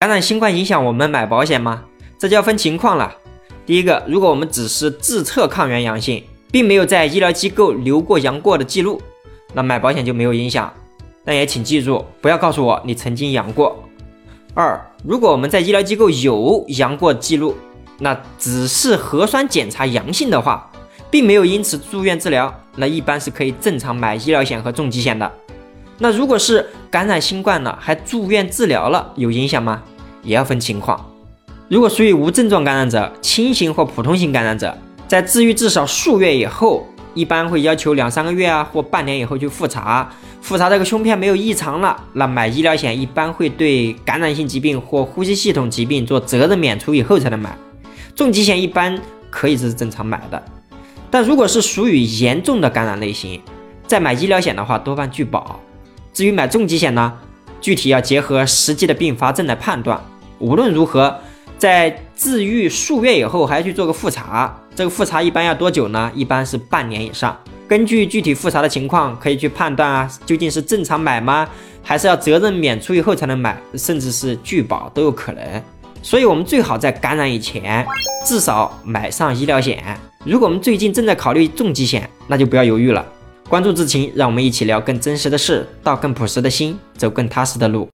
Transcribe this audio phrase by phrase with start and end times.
[0.00, 1.82] 感染新冠影响我们买保险吗？
[2.18, 3.14] 这就要分情况了。
[3.66, 8.98] 第一个，如果我们只是自测抗原阳性，并没有在医疗机构留过阳过的记录，
[9.52, 10.72] 那买保险就没有影响。
[11.22, 13.78] 但也请记住，不要告诉我你曾经阳过。
[14.54, 17.54] 二，如果我们在医疗机构有阳过记录，
[17.98, 20.72] 那只是核酸检查阳性的话，
[21.10, 25.30] 并没有因此住院治疗，那一般是可以正常买医疗险和重疾险的。
[26.02, 29.82] 那如果是感染新冠了还住院治疗了，有影响吗？
[30.22, 31.04] 也要分情况。
[31.68, 34.76] 如果属于无症状感染者、轻型或普通型感染者，
[35.06, 40.08] 在治愈至少数月以后，一般会要求两三个月啊或半年以后去复查，
[40.40, 47.56] 复查这个胸片没有异常了，那买医疗险一般会对感染性疾病或呼吸系统疾病做责任免除以后才能买。
[48.14, 49.00] 重疾险一般
[49.30, 50.42] 可以是正常买的，
[51.10, 53.40] 但如果是属于严重的感染类型，
[53.86, 55.58] 再买医疗险的话多半拒保。
[56.12, 57.12] 至于买重疾险呢，
[57.60, 60.00] 具体要结合实际的并发症来判断。
[60.38, 61.14] 无论如何，
[61.58, 66.10] 在治愈数月以后还要去做个复查，这个复查一般要多久呢？
[66.14, 67.36] 一般是半年以上。
[67.68, 71.48] 根据具体复查的情况，可以去判断啊，究竟是正常买吗？
[71.82, 75.62] 还是要责任免除以后才能买，甚至是拒保都有可能。
[76.02, 77.86] 所以，我们最好在感染以前
[78.26, 79.82] 至少买上医疗险。
[80.24, 83.04] 如果我们最近正在考虑重疾险，那就不要犹豫了。
[83.50, 87.88] 关注志勤，让我们一起聊更真实的事，道更朴实的心，走更踏实的路。